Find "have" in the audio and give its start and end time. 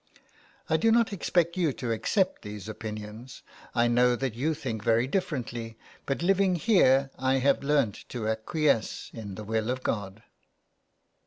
7.35-7.61